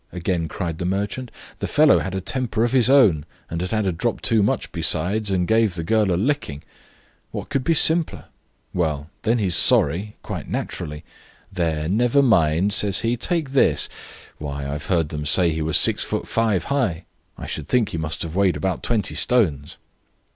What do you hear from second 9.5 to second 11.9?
sorry quite naturally. 'There,